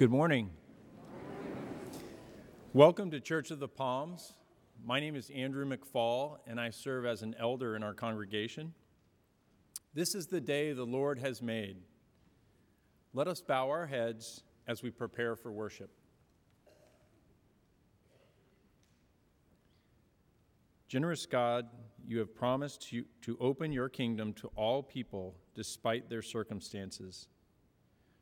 [0.00, 0.48] Good morning.
[2.72, 4.32] Welcome to Church of the Palms.
[4.82, 8.72] My name is Andrew McFall, and I serve as an elder in our congregation.
[9.92, 11.82] This is the day the Lord has made.
[13.12, 15.90] Let us bow our heads as we prepare for worship.
[20.88, 21.66] Generous God,
[22.06, 27.28] you have promised to, to open your kingdom to all people despite their circumstances.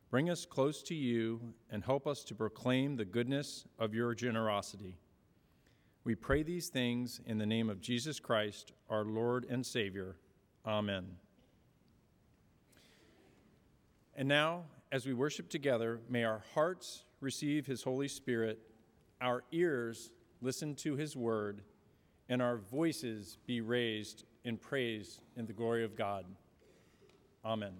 [0.09, 4.97] Bring us close to you and help us to proclaim the goodness of your generosity.
[6.03, 10.15] We pray these things in the name of Jesus Christ, our Lord and Savior.
[10.65, 11.05] Amen.
[14.15, 18.59] And now, as we worship together, may our hearts receive his Holy Spirit,
[19.21, 21.61] our ears listen to his word,
[22.29, 26.25] and our voices be raised in praise in the glory of God.
[27.45, 27.73] Amen.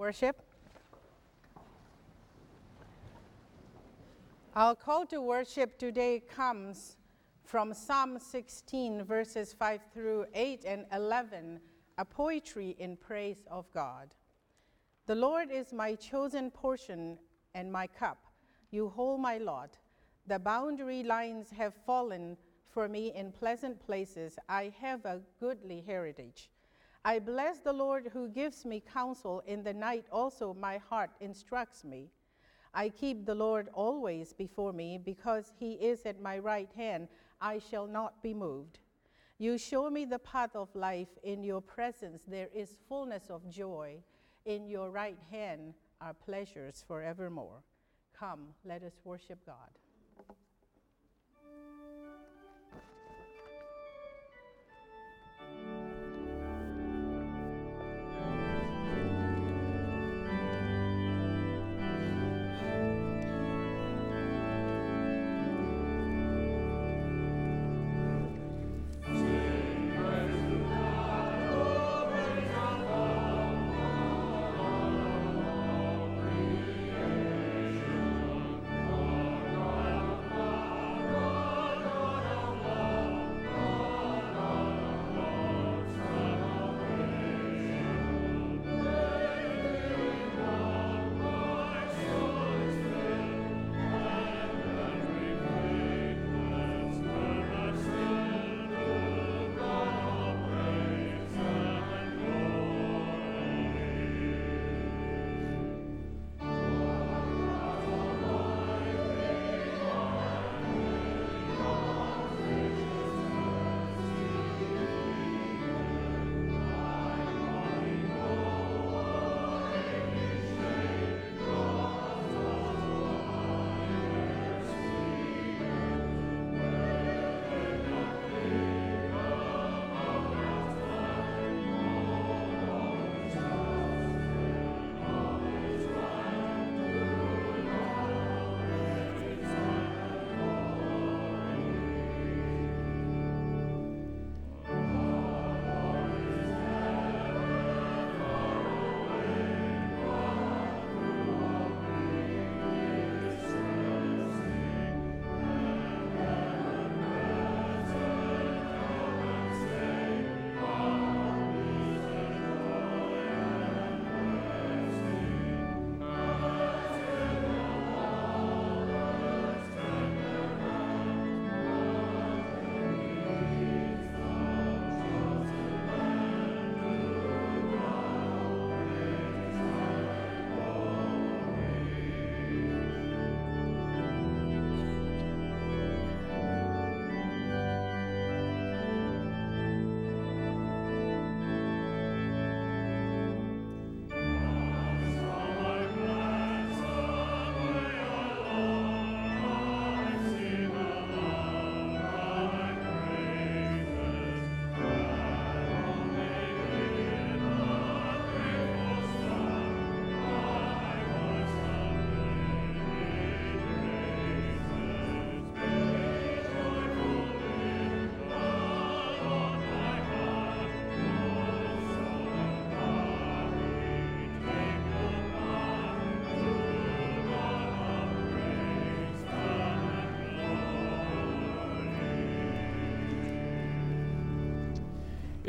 [0.00, 0.40] Worship.
[4.56, 6.96] Our call to worship today comes
[7.44, 11.60] from Psalm 16, verses 5 through 8 and 11,
[11.98, 14.14] a poetry in praise of God.
[15.04, 17.18] The Lord is my chosen portion
[17.54, 18.24] and my cup.
[18.70, 19.76] You hold my lot.
[20.26, 22.38] The boundary lines have fallen
[22.70, 24.38] for me in pleasant places.
[24.48, 26.48] I have a goodly heritage.
[27.04, 29.42] I bless the Lord who gives me counsel.
[29.46, 32.10] In the night also my heart instructs me.
[32.74, 37.08] I keep the Lord always before me because he is at my right hand.
[37.40, 38.78] I shall not be moved.
[39.38, 41.08] You show me the path of life.
[41.22, 44.02] In your presence there is fullness of joy.
[44.44, 47.62] In your right hand are pleasures forevermore.
[48.18, 49.70] Come, let us worship God.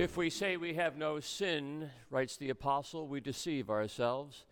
[0.01, 4.45] If we say we have no sin, writes the apostle, we deceive ourselves,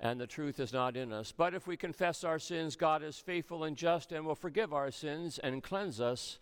[0.00, 1.30] and the truth is not in us.
[1.30, 4.90] But if we confess our sins, God is faithful and just and will forgive our
[4.90, 6.38] sins and cleanse us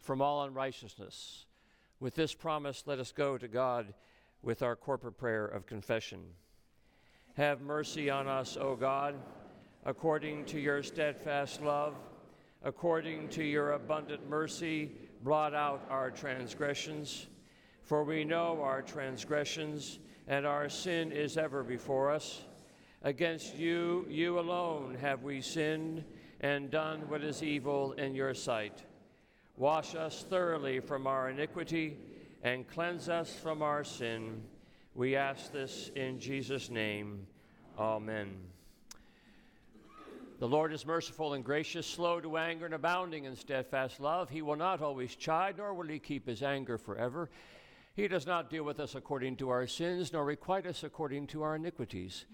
[0.00, 1.46] from all unrighteousness.
[2.00, 3.94] With this promise, let us go to God
[4.42, 6.24] with our corporate prayer of confession.
[7.34, 9.14] Have mercy on us, O God,
[9.84, 11.94] according to your steadfast love,
[12.64, 14.90] according to your abundant mercy,
[15.22, 17.28] blot out our transgressions.
[17.82, 19.98] For we know our transgressions,
[20.28, 22.42] and our sin is ever before us.
[23.02, 26.04] Against you, you alone, have we sinned
[26.40, 28.84] and done what is evil in your sight.
[29.56, 31.98] Wash us thoroughly from our iniquity
[32.42, 34.42] and cleanse us from our sin.
[34.94, 37.26] We ask this in Jesus' name.
[37.78, 38.36] Amen.
[40.38, 44.28] The Lord is merciful and gracious, slow to anger, and abounding in steadfast love.
[44.28, 47.30] He will not always chide, nor will he keep his anger forever.
[47.94, 51.42] He does not deal with us according to our sins, nor requite us according to
[51.42, 52.24] our iniquities.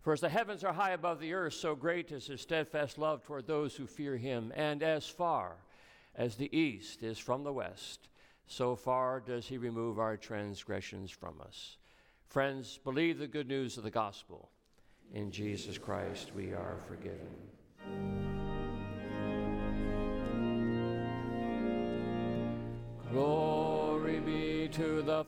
[0.00, 3.22] For as the heavens are high above the earth, so great is his steadfast love
[3.24, 4.52] toward those who fear him.
[4.56, 5.56] And as far
[6.16, 8.08] as the east is from the west,
[8.46, 11.78] so far does he remove our transgressions from us.
[12.26, 14.50] Friends, believe the good news of the gospel.
[15.12, 17.28] In Jesus Christ we are forgiven.
[23.12, 25.24] Glory be to the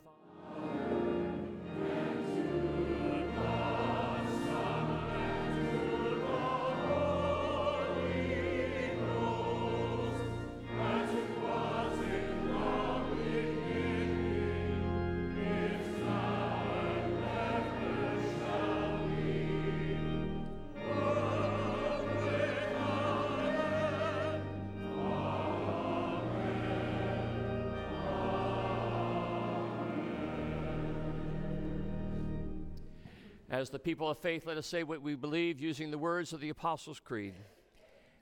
[33.56, 36.40] As the people of faith, let us say what we believe using the words of
[36.40, 37.32] the Apostles' Creed.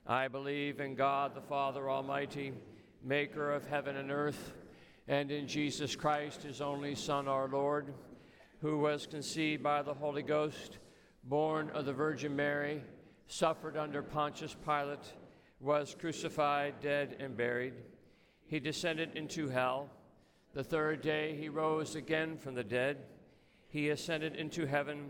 [0.07, 2.53] I believe in God the Father Almighty,
[3.03, 4.53] maker of heaven and earth,
[5.09, 7.93] and in Jesus Christ, his only Son, our Lord,
[8.61, 10.77] who was conceived by the Holy Ghost,
[11.25, 12.81] born of the Virgin Mary,
[13.27, 15.15] suffered under Pontius Pilate,
[15.59, 17.73] was crucified, dead, and buried.
[18.47, 19.89] He descended into hell.
[20.53, 22.99] The third day he rose again from the dead
[23.75, 25.09] he ascended into heaven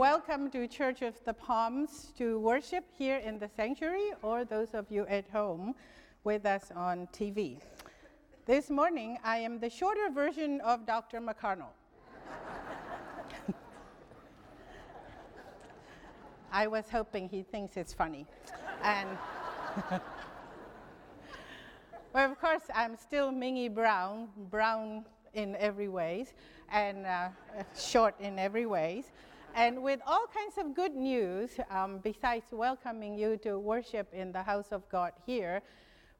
[0.00, 4.86] Welcome to Church of the Palms to worship here in the sanctuary or those of
[4.90, 5.74] you at home
[6.24, 7.58] with us on TV.
[8.46, 11.20] This morning, I am the shorter version of Dr.
[11.20, 11.74] McConnell.
[16.50, 18.26] I was hoping he thinks it's funny.
[18.82, 19.18] And
[22.14, 25.04] well, of course, I'm still Minnie Brown, brown
[25.34, 26.32] in every ways,
[26.72, 27.28] and uh,
[27.76, 29.10] short in every ways.
[29.54, 34.42] And with all kinds of good news, um, besides welcoming you to worship in the
[34.42, 35.62] house of God here,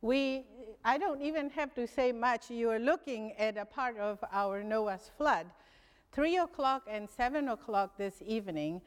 [0.03, 0.45] we,
[0.85, 2.51] I don't even have to say much.
[2.51, 5.47] You are looking at a part of our Noah's flood.
[6.13, 8.81] Three o'clock and seven o'clock this evening,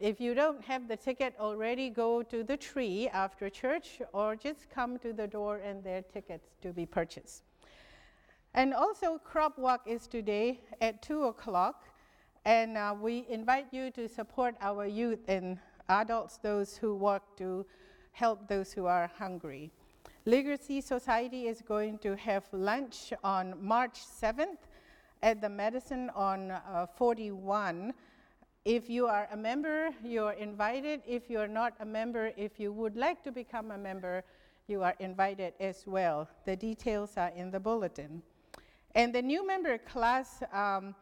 [0.00, 4.70] If you don't have the ticket already, go to the tree after church or just
[4.70, 7.42] come to the door and there are tickets to be purchased.
[8.54, 11.84] And also, Crop Walk is today at 2 o'clock,
[12.44, 17.66] and uh, we invite you to support our youth and adults, those who work to
[18.12, 19.70] help those who are hungry.
[20.26, 24.58] Legacy Society is going to have lunch on March 7th
[25.22, 27.92] at the Medicine on uh, 41.
[28.64, 31.00] If you are a member, you're invited.
[31.06, 34.22] If you're not a member, if you would like to become a member,
[34.66, 36.28] you are invited as well.
[36.44, 38.22] The details are in the bulletin.
[38.94, 40.94] And the new member class, um,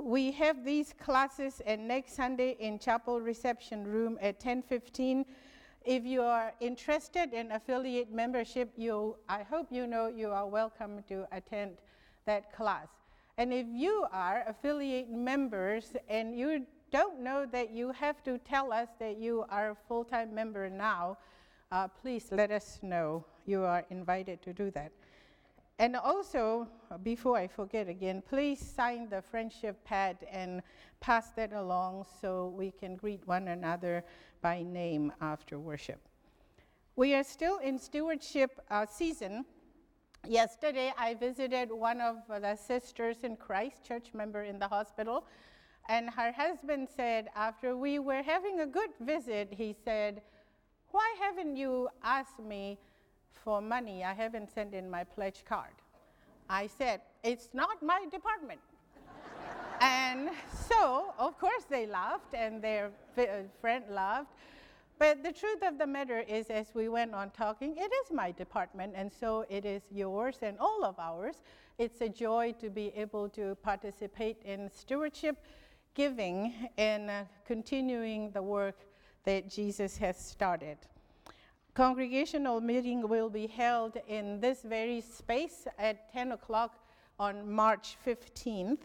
[0.00, 5.24] we have these classes and next Sunday in chapel reception room at 10:15.
[5.84, 11.02] If you are interested in affiliate membership, you, I hope you know you are welcome
[11.08, 11.78] to attend
[12.24, 12.88] that class.
[13.36, 18.72] And if you are affiliate members and you don't know that you have to tell
[18.72, 21.18] us that you are a full-time member now,
[21.72, 23.24] uh, please let us know.
[23.46, 24.92] You are invited to do that.
[25.78, 26.68] And also,
[27.02, 30.62] before I forget again, please sign the friendship pad and
[31.00, 34.04] pass that along so we can greet one another
[34.40, 36.00] by name after worship.
[36.94, 39.44] We are still in stewardship uh, season.
[40.28, 45.26] Yesterday, I visited one of the sisters in Christ, church member in the hospital,
[45.88, 50.22] and her husband said, after we were having a good visit, he said,
[50.90, 52.78] Why haven't you asked me
[53.44, 54.04] for money?
[54.04, 55.74] I haven't sent in my pledge card.
[56.48, 58.60] I said, It's not my department.
[59.80, 60.30] and
[60.68, 62.90] so, of course, they laughed, and their
[63.60, 64.32] friend laughed.
[64.98, 68.30] But the truth of the matter is, as we went on talking, it is my
[68.30, 71.42] department, and so it is yours and all of ours.
[71.78, 75.44] It's a joy to be able to participate in stewardship,
[75.94, 78.76] giving, and uh, continuing the work
[79.24, 80.78] that Jesus has started.
[81.74, 86.76] Congregational meeting will be held in this very space at 10 o'clock
[87.18, 88.80] on March 15th.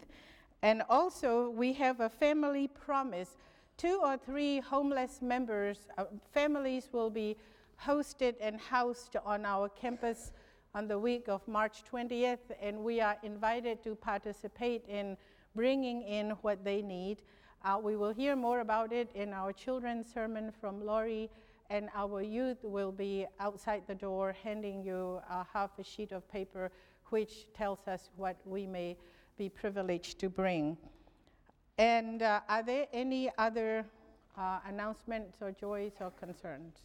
[0.62, 3.36] And also, we have a family promise
[3.76, 7.36] two or three homeless members, uh, families will be
[7.84, 10.32] hosted and housed on our campus
[10.74, 15.16] on the week of March 20th, and we are invited to participate in
[15.54, 17.22] bringing in what they need.
[17.64, 21.30] Uh, we will hear more about it in our children's sermon from Laurie,
[21.70, 26.28] and our youth will be outside the door handing you uh, half a sheet of
[26.30, 26.70] paper
[27.10, 28.96] which tells us what we may
[29.36, 30.76] be privileged to bring.
[31.78, 33.86] And uh, are there any other
[34.36, 36.76] uh, announcements or joys or concerns?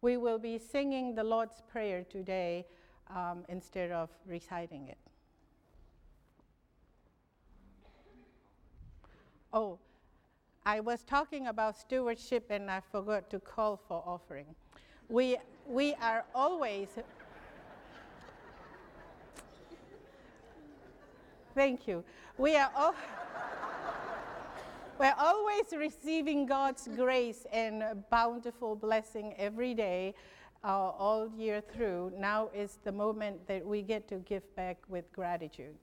[0.00, 2.66] We will be singing the Lord's Prayer today
[3.14, 4.98] um, instead of reciting it.
[9.52, 9.78] Oh,
[10.64, 14.46] I was talking about stewardship and I forgot to call for offering.
[15.08, 16.88] We, we are always.
[21.54, 22.04] Thank you.
[22.38, 22.94] We are all.
[25.00, 30.14] We're always receiving God's grace and bountiful blessing every day,
[30.62, 32.12] uh, all year through.
[32.16, 35.74] Now is the moment that we get to give back with gratitude.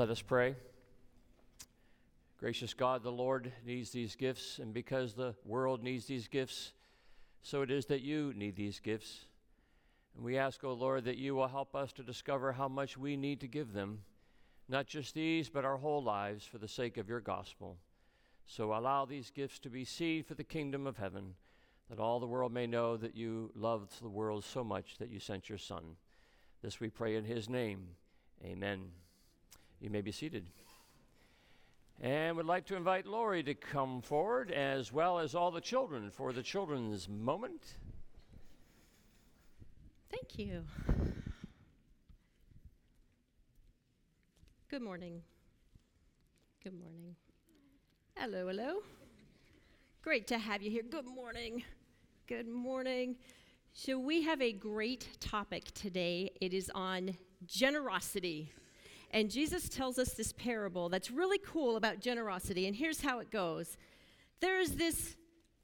[0.00, 0.54] Let us pray.
[2.38, 6.72] Gracious God, the Lord needs these gifts, and because the world needs these gifts,
[7.42, 9.26] so it is that you need these gifts.
[10.16, 12.96] And we ask, O oh Lord, that you will help us to discover how much
[12.96, 13.98] we need to give them,
[14.70, 17.76] not just these, but our whole lives for the sake of your gospel.
[18.46, 21.34] So allow these gifts to be seed for the kingdom of heaven,
[21.90, 25.20] that all the world may know that you loved the world so much that you
[25.20, 25.96] sent your Son.
[26.62, 27.88] This we pray in his name.
[28.42, 28.92] Amen.
[29.80, 30.46] You may be seated.
[32.02, 36.10] And would like to invite Lori to come forward as well as all the children
[36.10, 37.76] for the children's moment.
[40.10, 40.64] Thank you.
[44.70, 45.22] Good morning.
[46.62, 47.16] Good morning.
[48.16, 48.82] Hello, hello.
[50.02, 50.82] Great to have you here.
[50.88, 51.64] Good morning.
[52.26, 53.16] Good morning.
[53.72, 56.32] So, we have a great topic today.
[56.40, 57.16] It is on
[57.46, 58.52] generosity.
[59.12, 62.66] And Jesus tells us this parable that's really cool about generosity.
[62.66, 63.76] And here's how it goes
[64.40, 65.16] there's this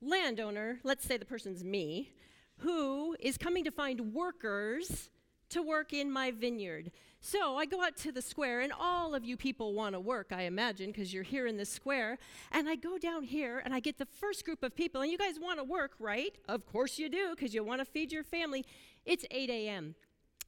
[0.02, 2.12] landowner, let's say the person's me,
[2.58, 5.10] who is coming to find workers
[5.48, 6.90] to work in my vineyard.
[7.20, 10.32] So I go out to the square, and all of you people want to work,
[10.32, 12.18] I imagine, because you're here in the square.
[12.52, 15.18] And I go down here and I get the first group of people, and you
[15.18, 16.36] guys want to work, right?
[16.48, 18.64] Of course you do, because you want to feed your family.
[19.04, 19.94] It's 8 a.m.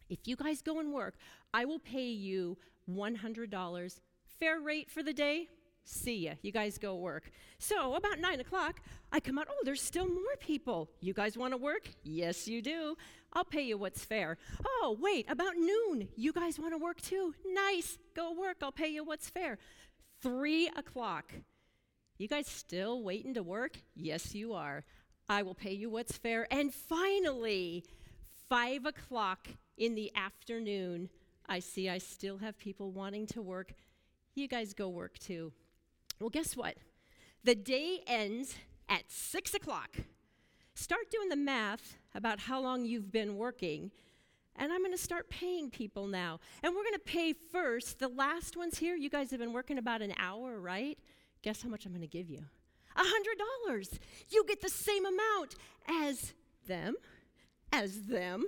[0.09, 1.15] If you guys go and work,
[1.55, 2.57] I will pay you
[2.91, 4.01] $100.
[4.39, 5.49] Fair rate for the day?
[5.85, 6.33] See ya.
[6.43, 7.31] You guys go work.
[7.59, 9.49] So, about nine o'clock, I come out.
[9.51, 10.91] Oh, there's still more people.
[11.01, 11.89] You guys want to work?
[12.03, 12.97] Yes, you do.
[13.33, 14.37] I'll pay you what's fair.
[14.67, 16.09] Oh, wait, about noon.
[16.15, 17.35] You guys want to work too?
[17.47, 17.99] Nice.
[18.15, 18.59] Go work.
[18.63, 19.59] I'll pay you what's fair.
[20.21, 21.33] Three o'clock.
[22.19, 23.79] You guys still waiting to work?
[23.95, 24.85] Yes, you are.
[25.29, 26.47] I will pay you what's fair.
[26.51, 27.85] And finally,
[28.49, 31.09] five o'clock in the afternoon,
[31.49, 33.73] I see I still have people wanting to work.
[34.35, 35.53] You guys go work too.
[36.21, 36.77] Well, guess what?
[37.45, 38.55] The day ends
[38.89, 39.97] at six o'clock.
[40.75, 43.91] Start doing the math about how long you've been working.
[44.57, 46.41] And I'm going to start paying people now.
[46.63, 47.99] And we're going to pay first.
[47.99, 50.99] The last ones here, you guys have been working about an hour, right?
[51.43, 52.45] Guess how much I'm going to give you?
[52.97, 53.99] A $100.
[54.31, 55.55] You get the same amount
[55.89, 56.35] as
[56.67, 56.97] them,
[57.73, 58.45] as them,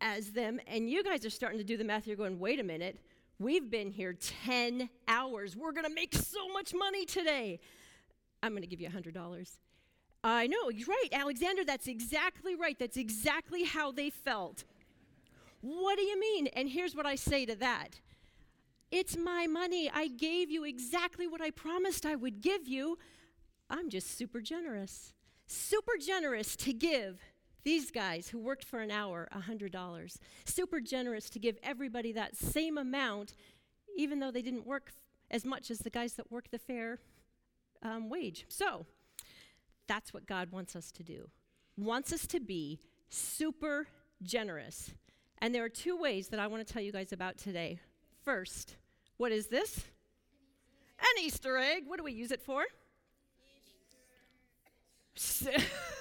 [0.00, 0.60] as them.
[0.66, 2.06] And you guys are starting to do the math.
[2.06, 2.98] You're going, wait a minute.
[3.38, 5.56] We've been here 10 hours.
[5.56, 7.60] We're going to make so much money today.
[8.42, 9.56] I'm going to give you $100.
[10.22, 11.64] I know, you're right, Alexander.
[11.64, 12.78] That's exactly right.
[12.78, 14.64] That's exactly how they felt.
[15.62, 16.48] What do you mean?
[16.48, 18.00] And here's what I say to that
[18.90, 19.90] It's my money.
[19.92, 22.98] I gave you exactly what I promised I would give you.
[23.70, 25.14] I'm just super generous.
[25.46, 27.20] Super generous to give
[27.64, 30.16] these guys who worked for an hour, $100.
[30.44, 33.34] Super generous to give everybody that same amount,
[33.96, 34.92] even though they didn't work
[35.30, 36.98] as much as the guys that work the fair
[37.82, 38.46] um, wage.
[38.48, 38.86] So,
[39.86, 41.28] that's what God wants us to do.
[41.76, 43.88] Wants us to be super
[44.22, 44.92] generous.
[45.38, 47.80] And there are two ways that I want to tell you guys about today.
[48.24, 48.76] First,
[49.16, 49.84] what is this?
[50.98, 51.84] An Easter egg.
[51.86, 52.64] What do we use it for?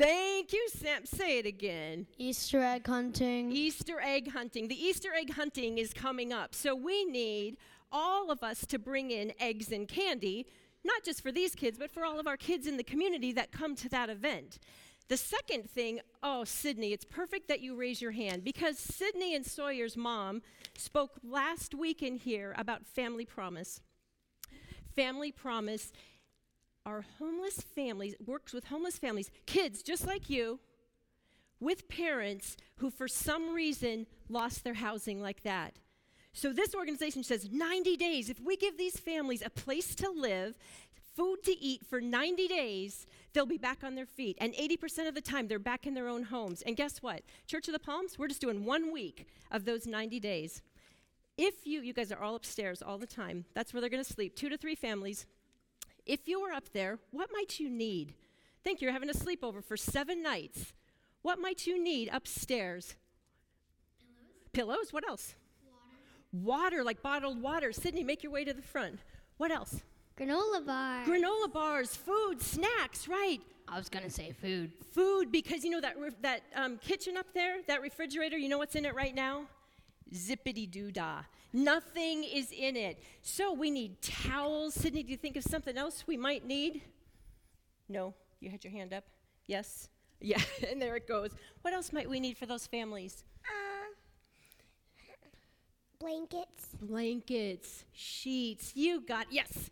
[0.00, 1.04] Thank you, Sam.
[1.04, 2.06] Say it again.
[2.16, 3.52] Easter egg hunting.
[3.52, 4.68] Easter egg hunting.
[4.68, 6.54] The Easter egg hunting is coming up.
[6.54, 7.58] So we need
[7.92, 10.46] all of us to bring in eggs and candy,
[10.84, 13.52] not just for these kids, but for all of our kids in the community that
[13.52, 14.58] come to that event.
[15.08, 19.44] The second thing, oh, Sydney, it's perfect that you raise your hand because Sydney and
[19.44, 20.40] Sawyer's mom
[20.78, 23.82] spoke last week in here about Family Promise.
[24.96, 25.92] Family Promise
[26.86, 30.60] our homeless families, works with homeless families, kids just like you,
[31.60, 35.74] with parents who for some reason lost their housing like that.
[36.32, 40.56] So this organization says 90 days, if we give these families a place to live,
[41.16, 44.38] food to eat for 90 days, they'll be back on their feet.
[44.40, 46.62] And 80% of the time, they're back in their own homes.
[46.62, 47.22] And guess what?
[47.46, 50.62] Church of the Palms, we're just doing one week of those 90 days.
[51.36, 54.12] If you, you guys are all upstairs all the time, that's where they're going to
[54.12, 55.26] sleep, two to three families,
[56.10, 58.14] if you were up there, what might you need?
[58.64, 60.72] Think you're having a sleepover for seven nights.
[61.22, 62.96] What might you need upstairs?
[64.52, 64.76] Pillows.
[64.76, 64.92] Pillows?
[64.92, 65.36] What else?
[66.32, 66.66] Water.
[66.72, 67.70] Water, like bottled water.
[67.70, 68.98] Sydney, make your way to the front.
[69.36, 69.82] What else?
[70.18, 71.08] Granola bars.
[71.08, 73.38] Granola bars, food, snacks, right.
[73.68, 74.72] I was going to say food.
[74.92, 78.58] Food, because you know that, re- that um, kitchen up there, that refrigerator, you know
[78.58, 79.44] what's in it right now?
[80.14, 81.22] Zippity doo dah.
[81.52, 83.02] Nothing is in it.
[83.22, 84.74] So we need towels.
[84.74, 86.82] Sydney, do you think of something else we might need?
[87.88, 88.14] No?
[88.40, 89.04] You had your hand up?
[89.46, 89.88] Yes?
[90.20, 91.30] Yeah, and there it goes.
[91.62, 93.24] What else might we need for those families?
[93.44, 93.94] Uh,
[95.98, 96.66] Blankets.
[96.80, 98.72] Blankets, sheets.
[98.74, 99.70] You got, yes,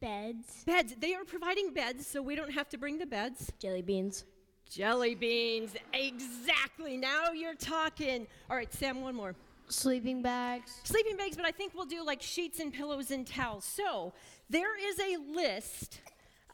[0.00, 0.64] Beds.
[0.64, 0.94] beds.
[1.00, 3.50] They are providing beds, so we don't have to bring the beds.
[3.58, 4.24] Jelly beans.
[4.70, 5.74] Jelly beans.
[5.92, 6.96] Exactly.
[6.96, 8.26] Now you're talking.
[8.50, 9.34] All right, Sam, one more.
[9.68, 10.80] Sleeping bags.
[10.84, 13.64] Sleeping bags, but I think we'll do like sheets and pillows and towels.
[13.64, 14.12] So
[14.48, 16.00] there is a list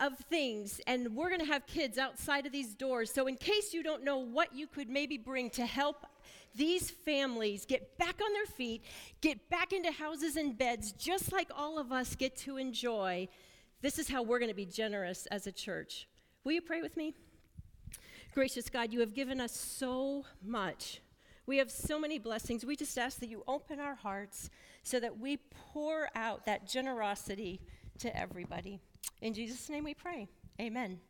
[0.00, 3.12] of things, and we're going to have kids outside of these doors.
[3.12, 6.06] So, in case you don't know what you could maybe bring to help
[6.54, 8.82] these families get back on their feet,
[9.20, 13.28] get back into houses and beds, just like all of us get to enjoy,
[13.80, 16.08] this is how we're going to be generous as a church.
[16.44, 17.14] Will you pray with me?
[18.34, 21.00] Gracious God, you have given us so much.
[21.46, 22.64] We have so many blessings.
[22.64, 24.48] We just ask that you open our hearts
[24.82, 25.38] so that we
[25.72, 27.60] pour out that generosity
[27.98, 28.80] to everybody.
[29.20, 30.28] In Jesus' name we pray.
[30.60, 31.00] Amen.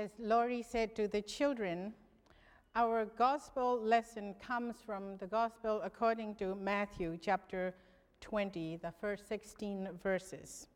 [0.00, 1.92] As Laurie said to the children,
[2.74, 7.74] our gospel lesson comes from the gospel according to Matthew chapter
[8.22, 10.68] 20, the first 16 verses.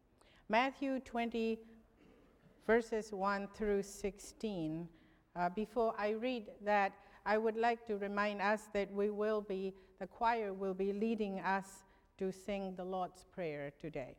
[0.50, 1.58] Matthew 20,
[2.66, 4.86] verses 1 through 16.
[5.34, 6.92] Uh, before I read that,
[7.24, 11.40] I would like to remind us that we will be, the choir will be leading
[11.40, 11.84] us
[12.18, 14.16] to sing the Lord's Prayer today.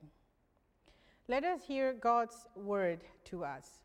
[1.27, 3.84] Let us hear God's word to us.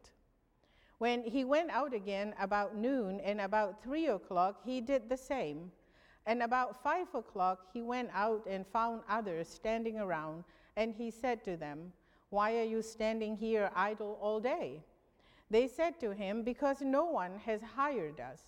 [1.01, 5.71] When he went out again about noon and about three o'clock, he did the same.
[6.27, 10.43] And about five o'clock, he went out and found others standing around,
[10.75, 11.91] and he said to them,
[12.29, 14.83] Why are you standing here idle all day?
[15.49, 18.43] They said to him, Because no one has hired us.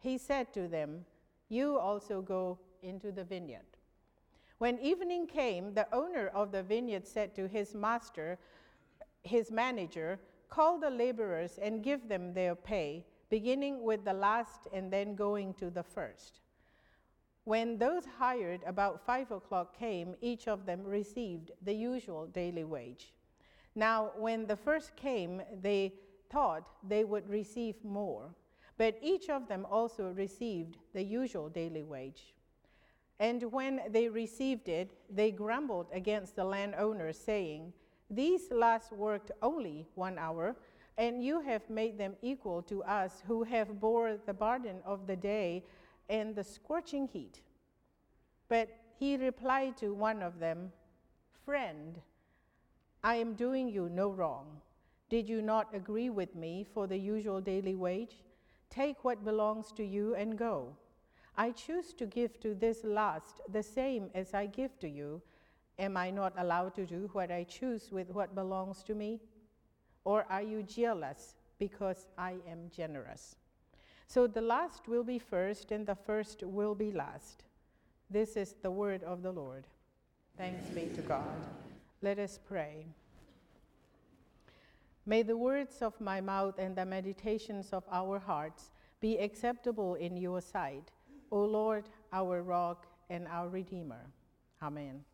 [0.00, 1.04] He said to them,
[1.48, 3.70] You also go into the vineyard.
[4.58, 8.36] When evening came, the owner of the vineyard said to his master,
[9.22, 10.18] his manager,
[10.54, 15.52] Call the laborers and give them their pay, beginning with the last and then going
[15.54, 16.38] to the first.
[17.42, 23.12] When those hired about five o'clock came, each of them received the usual daily wage.
[23.74, 25.94] Now, when the first came, they
[26.30, 28.32] thought they would receive more,
[28.78, 32.32] but each of them also received the usual daily wage.
[33.18, 37.72] And when they received it, they grumbled against the landowner, saying,
[38.14, 40.54] These last worked only one hour,
[40.96, 45.16] and you have made them equal to us who have bore the burden of the
[45.16, 45.64] day
[46.08, 47.40] and the scorching heat.
[48.48, 48.68] But
[49.00, 50.70] he replied to one of them,
[51.44, 52.00] Friend,
[53.02, 54.60] I am doing you no wrong.
[55.08, 58.20] Did you not agree with me for the usual daily wage?
[58.70, 60.76] Take what belongs to you and go.
[61.36, 65.20] I choose to give to this last the same as I give to you.
[65.78, 69.20] Am I not allowed to do what I choose with what belongs to me?
[70.04, 73.36] Or are you jealous because I am generous?
[74.06, 77.44] So the last will be first, and the first will be last.
[78.10, 79.64] This is the word of the Lord.
[80.36, 81.36] Thanks be to God.
[82.02, 82.86] Let us pray.
[85.06, 90.16] May the words of my mouth and the meditations of our hearts be acceptable in
[90.16, 90.92] your sight,
[91.30, 94.06] O Lord, our rock and our redeemer.
[94.62, 95.04] Amen.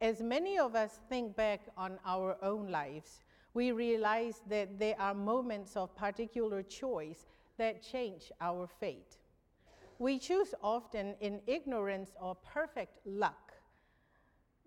[0.00, 3.20] As many of us think back on our own lives,
[3.54, 9.16] we realize that there are moments of particular choice that change our fate.
[9.98, 13.54] We choose often in ignorance or perfect luck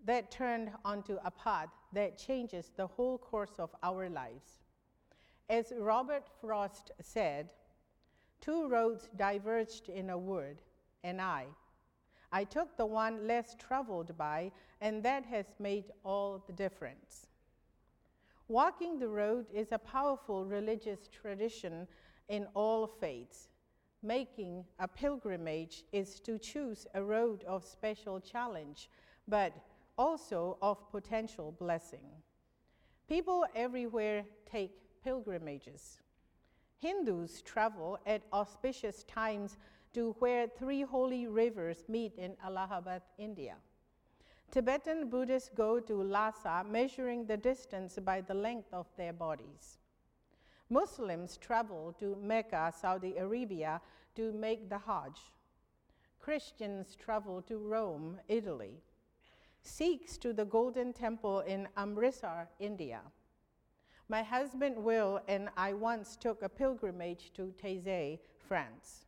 [0.04, 4.58] that turned onto a path that changes the whole course of our lives.
[5.48, 7.50] As Robert Frost said,
[8.40, 10.62] two roads diverged in a wood,
[11.04, 11.46] and I,
[12.32, 17.26] I took the one less traveled by, and that has made all the difference.
[18.48, 21.86] Walking the road is a powerful religious tradition
[22.28, 23.48] in all faiths.
[24.02, 28.88] Making a pilgrimage is to choose a road of special challenge,
[29.28, 29.52] but
[29.98, 32.06] also of potential blessing.
[33.08, 34.72] People everywhere take
[35.04, 35.98] pilgrimages.
[36.78, 39.58] Hindus travel at auspicious times
[39.94, 43.56] to where three holy rivers meet in Allahabad, India.
[44.50, 49.78] Tibetan Buddhists go to Lhasa, measuring the distance by the length of their bodies.
[50.68, 53.80] Muslims travel to Mecca, Saudi Arabia,
[54.16, 55.20] to make the Hajj.
[56.20, 58.82] Christians travel to Rome, Italy.
[59.62, 63.00] Sikhs to the Golden Temple in Amritsar, India.
[64.08, 69.06] My husband Will and I once took a pilgrimage to Taizé, France.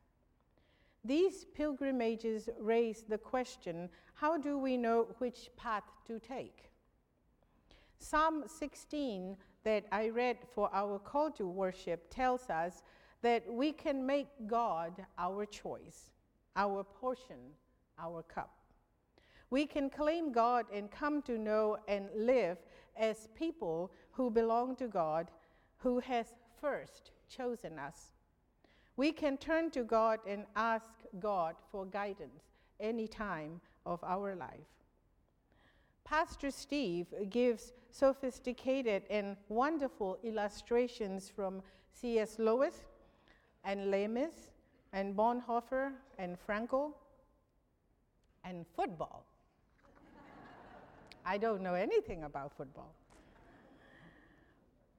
[1.05, 6.70] These pilgrimages raise the question how do we know which path to take?
[7.98, 12.82] Psalm 16, that I read for our call to worship, tells us
[13.22, 16.11] that we can make God our choice,
[16.57, 17.38] our portion,
[17.98, 18.55] our cup.
[19.50, 22.59] We can claim God and come to know and live
[22.96, 25.30] as people who belong to God,
[25.78, 28.12] who has first chosen us.
[28.97, 30.86] We can turn to God and ask
[31.18, 32.43] God for guidance
[32.78, 34.72] any time of our life.
[36.05, 41.62] Pastor Steve gives sophisticated and wonderful illustrations from
[41.93, 42.38] C.S.
[42.38, 42.84] Lewis
[43.64, 44.51] and Lemus
[44.93, 46.93] and Bonhoeffer and Frankl
[48.45, 49.24] and football.
[51.24, 52.93] I don't know anything about football.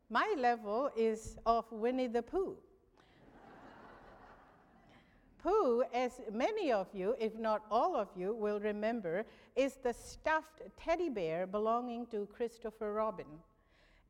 [0.10, 2.56] My level is of Winnie the Pooh.
[5.44, 9.26] Pooh, as many of you, if not all of you, will remember,
[9.58, 13.28] is the stuffed teddy bear belonging to Christopher Robin.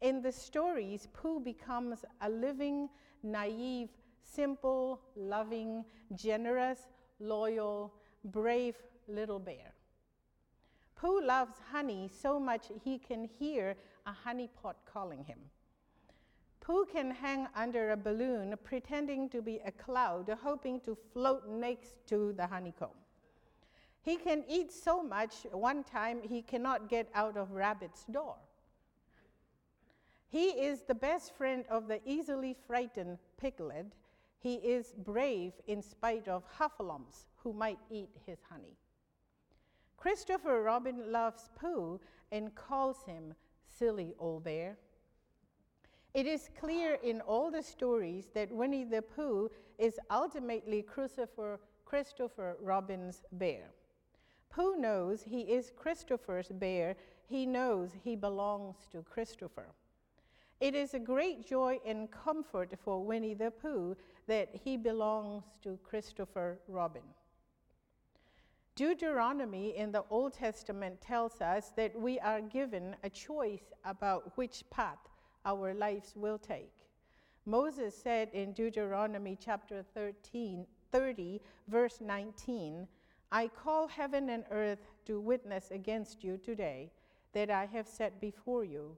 [0.01, 2.87] In the stories, Pooh becomes a living,
[3.23, 3.89] naive,
[4.21, 6.81] simple, loving, generous,
[7.19, 8.75] loyal, brave
[9.07, 9.73] little bear.
[10.95, 13.75] Pooh loves honey so much he can hear
[14.05, 15.39] a honeypot calling him.
[16.63, 21.95] Pooh can hang under a balloon pretending to be a cloud, hoping to float next
[22.07, 22.95] to the honeycomb.
[24.01, 28.37] He can eat so much one time he cannot get out of Rabbit's door.
[30.29, 33.93] He is the best friend of the easily frightened piglet.
[34.39, 38.77] He is brave in spite of Heffalumps who might eat his honey.
[39.97, 41.99] Christopher Robin loves Pooh
[42.31, 43.33] and calls him
[43.67, 44.77] silly old bear.
[46.13, 49.49] It is clear in all the stories that Winnie the Pooh
[49.79, 53.71] is ultimately Christopher, Christopher Robin's bear.
[54.51, 56.95] Pooh knows he is Christopher's bear.
[57.25, 59.73] He knows he belongs to Christopher.
[60.59, 63.97] It is a great joy and comfort for Winnie the Pooh
[64.27, 67.01] that he belongs to Christopher Robin.
[68.75, 74.63] Deuteronomy in the Old Testament tells us that we are given a choice about which
[74.69, 74.99] path
[75.45, 76.73] our lives will take.
[77.45, 82.87] Moses said in Deuteronomy chapter 13, 30, verse 19,
[83.31, 86.91] I call heaven and earth to witness against you today
[87.33, 88.95] that I have set before you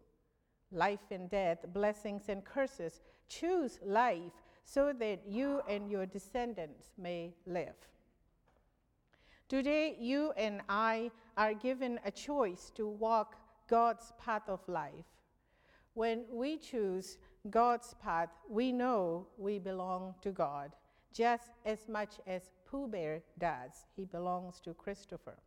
[0.71, 3.01] life and death, blessings and curses.
[3.29, 4.33] Choose life
[4.65, 7.75] so that you and your descendants may live.
[9.47, 13.35] Today, you and I are given a choice to walk
[13.69, 15.05] God's path of life.
[15.95, 17.17] When we choose
[17.49, 20.71] God's path, we know we belong to God,
[21.13, 23.87] just as much as Pooh Bear does.
[23.95, 25.37] He belongs to Christopher.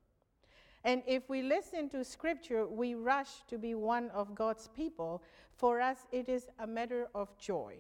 [0.84, 5.22] And if we listen to Scripture, we rush to be one of God's people.
[5.55, 7.74] For us, it is a matter of joy.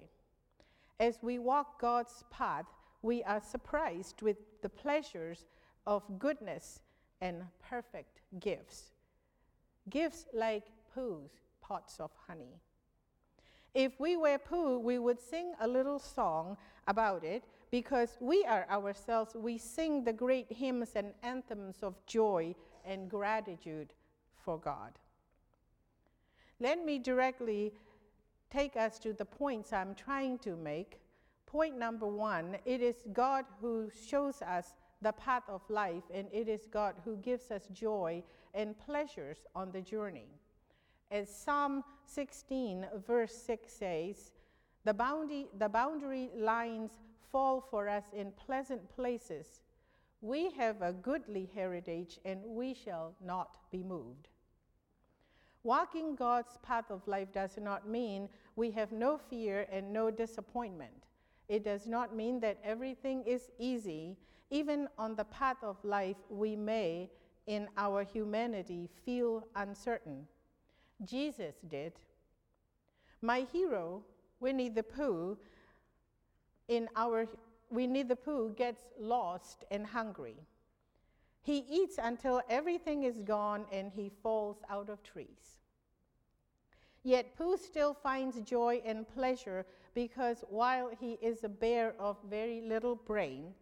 [1.00, 2.66] As we walk God's path,
[3.00, 5.46] we are surprised with the pleasures
[5.86, 6.80] of goodness
[7.22, 8.90] and perfect gifts.
[9.88, 10.64] Gifts like
[10.94, 12.60] Pooh's pots of honey.
[13.74, 16.56] If we were Pooh, we would sing a little song
[16.86, 22.54] about it because we are ourselves, we sing the great hymns and anthems of joy
[22.86, 23.92] and gratitude
[24.34, 24.92] for God.
[26.58, 27.74] Let me directly
[28.50, 30.98] take us to the points I'm trying to make.
[31.46, 36.48] Point number one it is God who shows us the path of life, and it
[36.48, 40.37] is God who gives us joy and pleasures on the journey.
[41.10, 44.32] As Psalm 16, verse 6 says,
[44.84, 46.92] the boundary, the boundary lines
[47.30, 49.62] fall for us in pleasant places.
[50.20, 54.28] We have a goodly heritage, and we shall not be moved.
[55.62, 61.06] Walking God's path of life does not mean we have no fear and no disappointment.
[61.48, 64.16] It does not mean that everything is easy.
[64.50, 67.10] Even on the path of life, we may,
[67.46, 70.26] in our humanity, feel uncertain.
[71.04, 71.92] Jesus did.
[73.22, 74.02] My hero,
[74.40, 75.36] Winnie the Pooh,
[76.68, 77.26] in our
[77.70, 80.36] Winnie the Pooh gets lost and hungry.
[81.42, 85.58] He eats until everything is gone and he falls out of trees.
[87.04, 92.60] Yet Pooh still finds joy and pleasure because while he is a bear of very
[92.60, 93.54] little brain,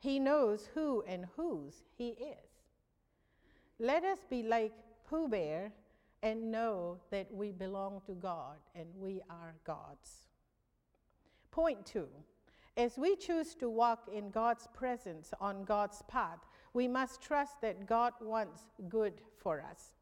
[0.00, 2.50] he knows who and whose he is.
[3.78, 4.72] Let us be like
[5.08, 5.72] Pooh Bear
[6.22, 10.26] and know that we belong to God and we are God's.
[11.50, 12.08] Point two
[12.78, 16.38] as we choose to walk in God's presence on God's path,
[16.74, 19.94] we must trust that God wants good for us.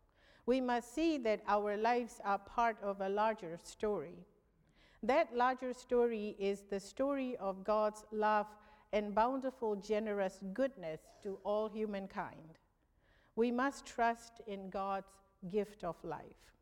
[0.45, 4.27] We must see that our lives are part of a larger story.
[5.03, 8.47] That larger story is the story of God's love
[8.93, 12.59] and bountiful, generous goodness to all humankind.
[13.37, 15.13] We must trust in God's
[15.51, 16.53] gift of life.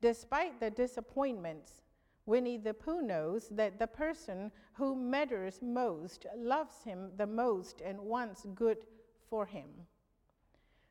[0.00, 1.82] Despite the disappointments,
[2.26, 7.98] Winnie the Pooh knows that the person who matters most loves him the most and
[7.98, 8.86] wants good
[9.28, 9.68] for him.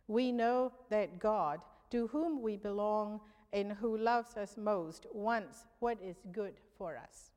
[0.07, 1.61] We know that God,
[1.91, 3.21] to whom we belong
[3.53, 7.31] and who loves us most, wants what is good for us.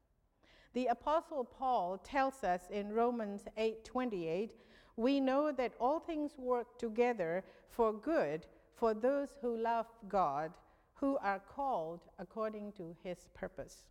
[0.73, 4.55] The apostle Paul tells us in Romans 8:28,
[4.97, 8.47] we know that all things work together for good
[8.81, 10.53] for those who love God,
[10.95, 13.91] who are called according to his purpose.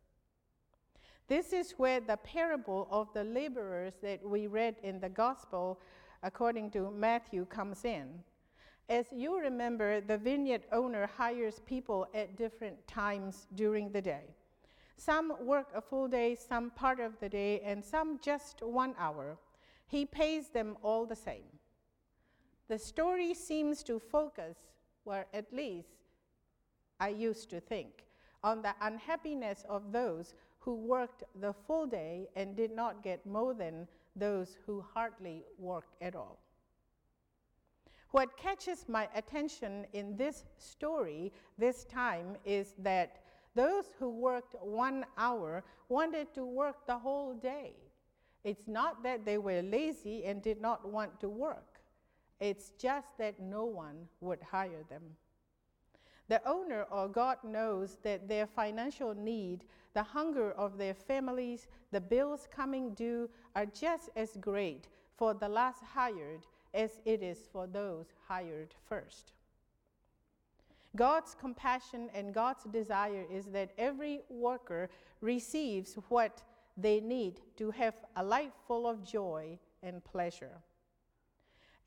[1.27, 5.79] This is where the parable of the laborers that we read in the gospel
[6.23, 8.07] according to Matthew comes in.
[8.89, 14.23] As you remember, the vineyard owner hires people at different times during the day.
[14.97, 19.37] Some work a full day, some part of the day, and some just one hour.
[19.87, 21.45] He pays them all the same.
[22.67, 24.57] The story seems to focus,
[25.09, 25.89] or at least
[26.99, 28.05] I used to think,
[28.43, 33.53] on the unhappiness of those who worked the full day and did not get more
[33.53, 36.37] than those who hardly worked at all.
[38.11, 43.21] What catches my attention in this story this time is that
[43.55, 47.73] those who worked one hour wanted to work the whole day.
[48.43, 51.68] It's not that they were lazy and did not want to work,
[52.39, 55.03] it's just that no one would hire them.
[56.29, 61.99] The owner or God knows that their financial need, the hunger of their families, the
[61.99, 64.87] bills coming due are just as great
[65.17, 69.33] for the last hired as it is for those hired first.
[70.95, 74.89] God's compassion and God's desire is that every worker
[75.21, 76.43] receives what
[76.77, 80.61] they need to have a life full of joy and pleasure.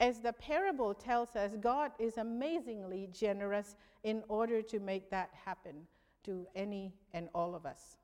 [0.03, 5.86] As the parable tells us, God is amazingly generous in order to make that happen
[6.24, 7.98] to any and all of us.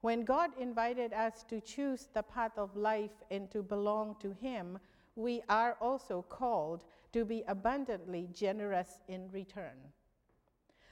[0.00, 4.80] When God invited us to choose the path of life and to belong to Him,
[5.14, 9.92] we are also called to be abundantly generous in return.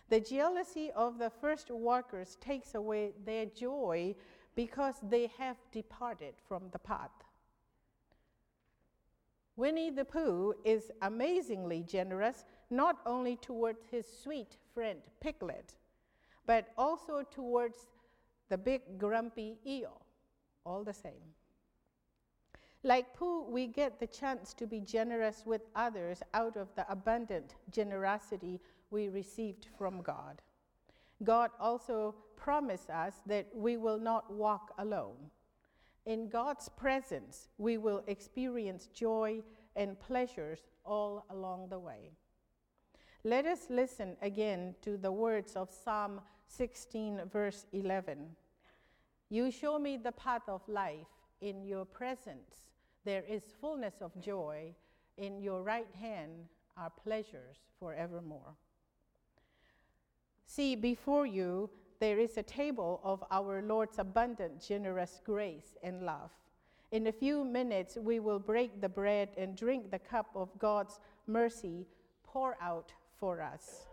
[0.08, 4.14] The jealousy of the first workers takes away their joy
[4.54, 7.10] because they have departed from the path.
[9.56, 15.74] Winnie the Pooh is amazingly generous not only towards his sweet friend Piglet,
[16.46, 17.86] but also towards
[18.48, 20.00] the big grumpy Eeyore,
[20.64, 21.34] all the same.
[22.82, 27.54] Like Pooh, we get the chance to be generous with others out of the abundant
[27.70, 30.42] generosity we received from God.
[31.22, 35.30] God also promised us that we will not walk alone.
[36.04, 39.42] In God's presence, we will experience joy
[39.76, 42.10] and pleasures all along the way.
[43.24, 48.18] Let us listen again to the words of Psalm 16, verse 11.
[49.30, 51.06] You show me the path of life.
[51.40, 52.66] In your presence,
[53.04, 54.74] there is fullness of joy.
[55.16, 58.54] In your right hand are pleasures forevermore.
[60.46, 61.70] See, before you,
[62.02, 66.32] there is a table of our Lord's abundant, generous grace and love.
[66.90, 70.98] In a few minutes, we will break the bread and drink the cup of God's
[71.28, 71.86] mercy
[72.24, 73.86] pour out for us.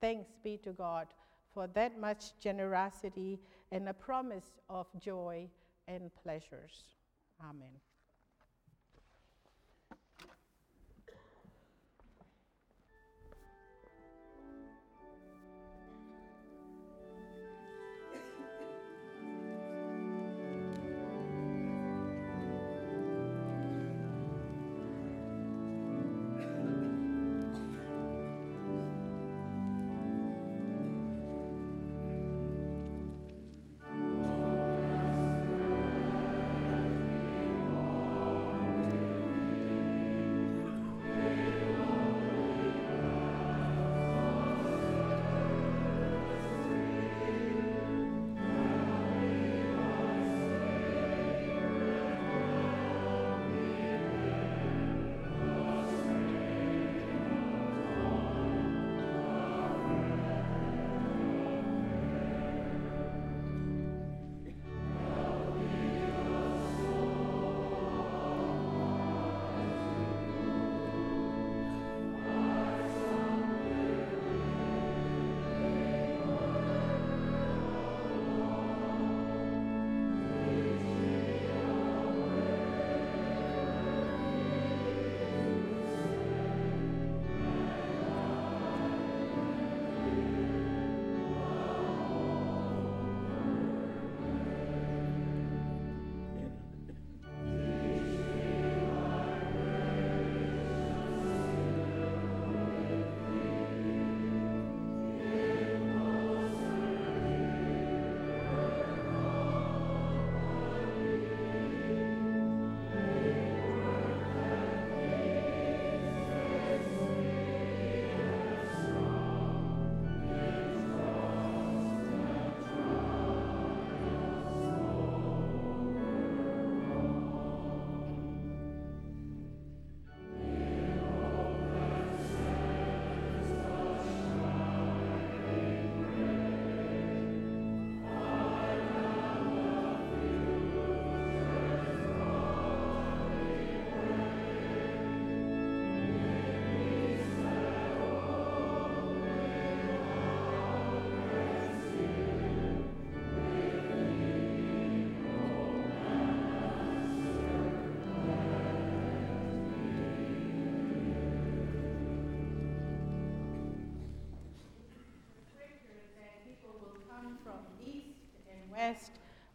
[0.00, 1.08] Thanks be to God
[1.52, 3.40] for that much generosity
[3.72, 5.48] and a promise of joy
[5.88, 6.94] and pleasures.
[7.42, 7.80] Amen.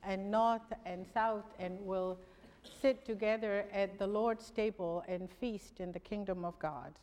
[0.03, 2.17] And north and south and will
[2.81, 6.93] sit together at the Lord's table and feast in the kingdom of God.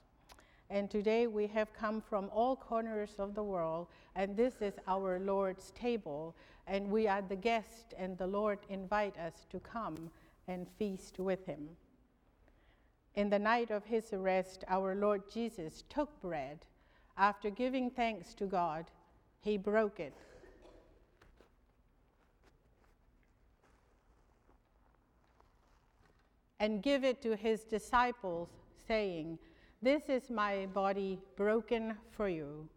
[0.70, 5.18] And today we have come from all corners of the world, and this is our
[5.18, 6.34] Lord's table,
[6.66, 10.10] and we are the guest, and the Lord invite us to come
[10.46, 11.68] and feast with him.
[13.14, 16.66] In the night of his arrest, our Lord Jesus took bread.
[17.16, 18.90] After giving thanks to God,
[19.40, 20.14] he broke it
[26.60, 28.48] and give it to his disciples,
[28.86, 29.38] saying,
[29.82, 32.68] This is my body broken for you.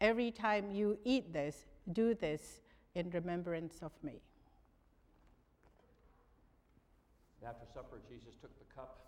[0.00, 2.60] Every time you eat this, do this
[2.94, 4.20] in remembrance of me.
[7.46, 8.98] After supper, Jesus took the cup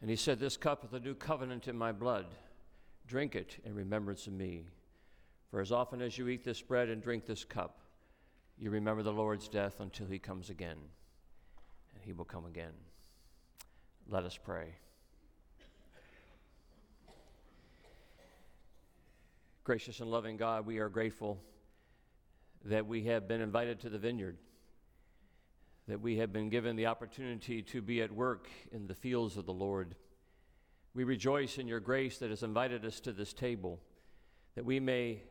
[0.00, 2.26] and he said, This cup is the new covenant in my blood.
[3.06, 4.64] Drink it in remembrance of me.
[5.50, 7.78] For as often as you eat this bread and drink this cup,
[8.58, 10.76] you remember the Lord's death until he comes again.
[11.94, 12.72] And he will come again.
[14.08, 14.74] Let us pray.
[19.64, 21.40] Gracious and loving God, we are grateful
[22.66, 24.36] that we have been invited to the vineyard,
[25.88, 29.46] that we have been given the opportunity to be at work in the fields of
[29.46, 29.94] the Lord.
[30.94, 33.80] We rejoice in your grace that has invited us to this table,
[34.54, 35.22] that we may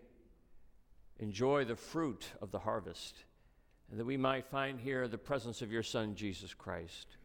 [1.19, 3.24] enjoy the fruit of the harvest,
[3.91, 7.17] and that we might find here the presence of your Son, Jesus Christ.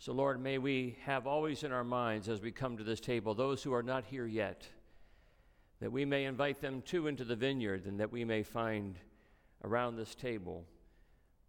[0.00, 3.34] So, Lord, may we have always in our minds as we come to this table
[3.34, 4.66] those who are not here yet,
[5.78, 8.96] that we may invite them too into the vineyard, and that we may find
[9.62, 10.64] around this table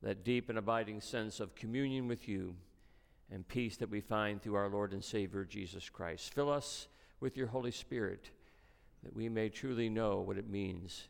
[0.03, 2.53] that deep and abiding sense of communion with you
[3.31, 6.33] and peace that we find through our Lord and Savior Jesus Christ.
[6.33, 6.89] Fill us
[7.21, 8.31] with your Holy Spirit
[9.03, 11.07] that we may truly know what it means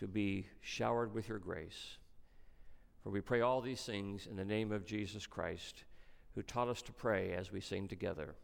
[0.00, 1.98] to be showered with your grace.
[3.04, 5.84] For we pray all these things in the name of Jesus Christ,
[6.36, 8.36] who taught us to pray as we sing together.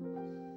[0.00, 0.49] Música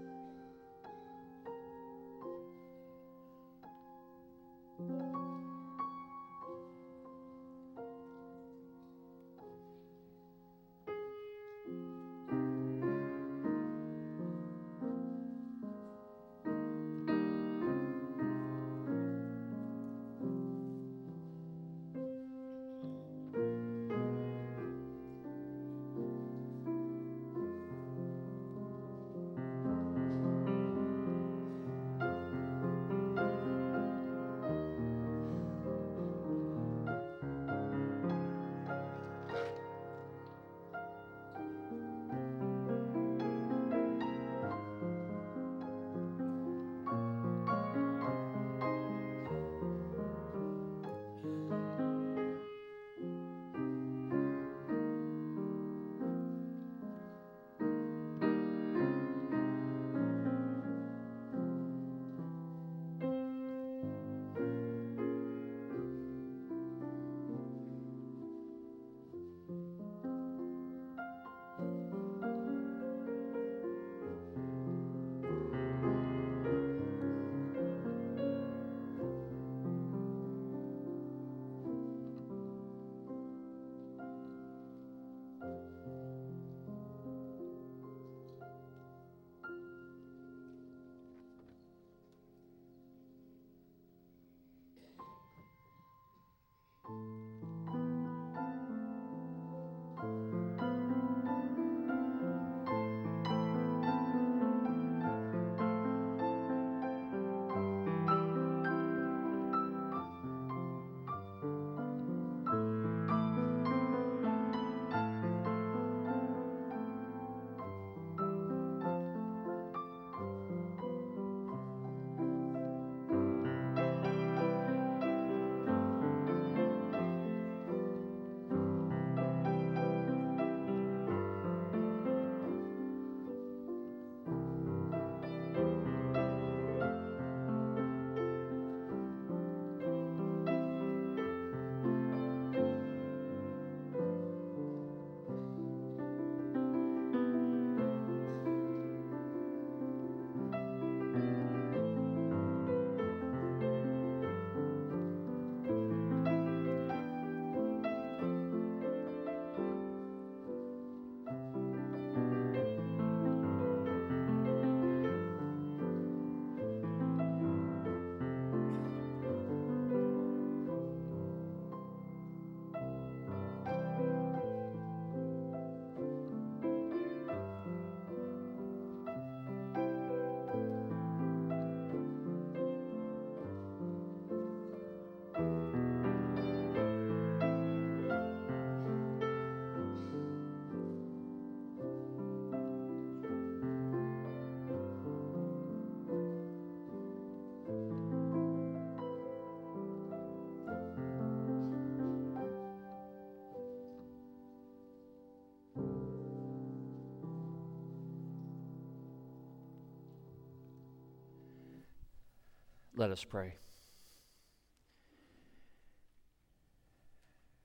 [213.04, 213.56] Let us pray.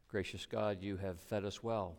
[0.09, 1.95] Gracious God, you have fed us well.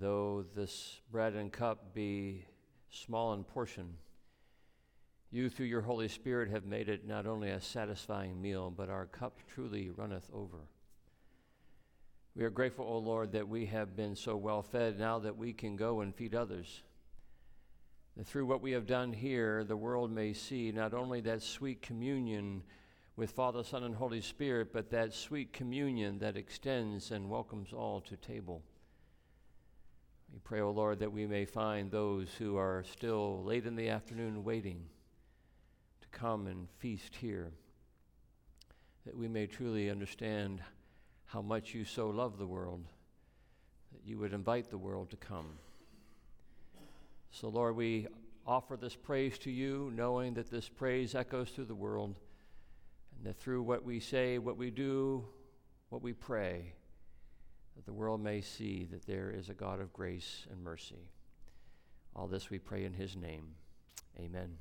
[0.00, 2.46] Though this bread and cup be
[2.90, 3.98] small in portion,
[5.30, 9.06] you, through your Holy Spirit, have made it not only a satisfying meal, but our
[9.06, 10.66] cup truly runneth over.
[12.34, 15.52] We are grateful, O Lord, that we have been so well fed now that we
[15.52, 16.82] can go and feed others.
[18.16, 21.82] That through what we have done here, the world may see not only that sweet
[21.82, 22.62] communion
[23.14, 28.00] with Father, Son, and Holy Spirit, but that sweet communion that extends and welcomes all
[28.02, 28.62] to table.
[30.32, 33.90] We pray, O Lord, that we may find those who are still late in the
[33.90, 34.84] afternoon waiting
[36.00, 37.52] to come and feast here,
[39.04, 40.62] that we may truly understand
[41.26, 42.84] how much you so love the world,
[43.92, 45.58] that you would invite the world to come.
[47.30, 48.06] So, Lord, we
[48.46, 52.14] offer this praise to you, knowing that this praise echoes through the world,
[53.16, 55.24] and that through what we say, what we do,
[55.90, 56.72] what we pray,
[57.76, 61.10] that the world may see that there is a God of grace and mercy.
[62.14, 63.48] All this we pray in his name.
[64.18, 64.56] Amen.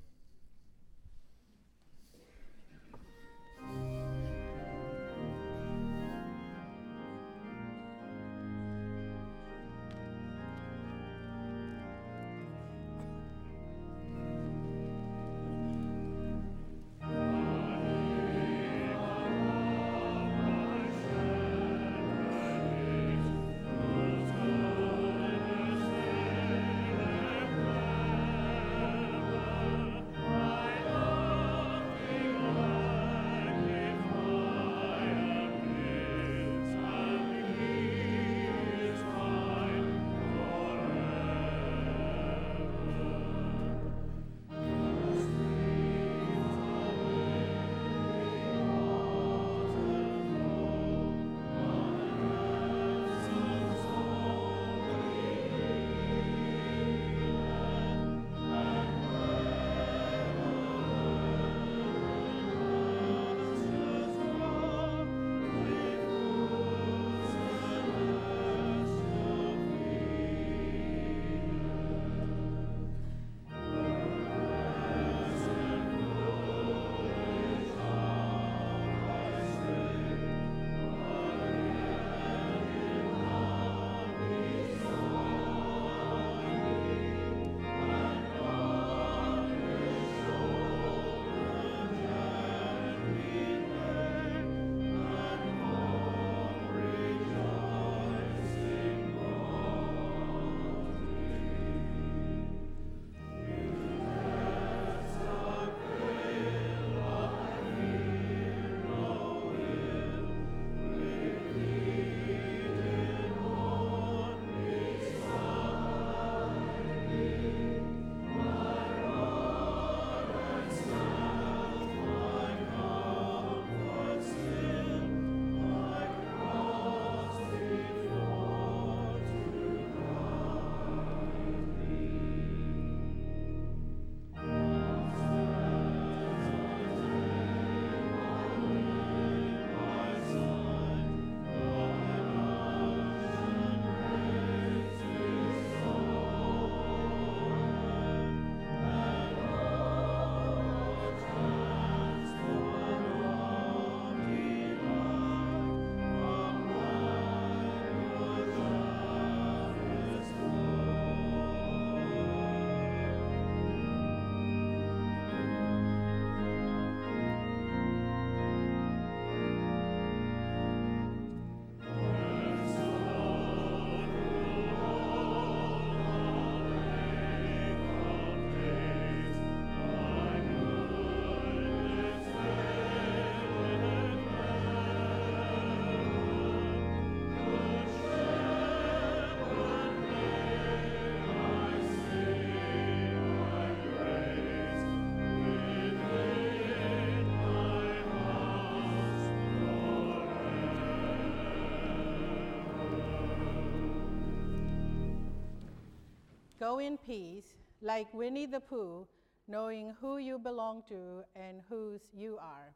[206.66, 207.54] Go in peace,
[207.84, 209.06] like Winnie the Pooh,
[209.48, 212.74] knowing who you belong to and whose you are.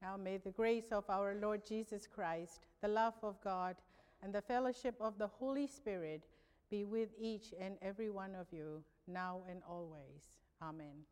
[0.00, 3.74] Now may the grace of our Lord Jesus Christ, the love of God,
[4.22, 6.28] and the fellowship of the Holy Spirit
[6.70, 10.22] be with each and every one of you, now and always.
[10.62, 11.02] Amen.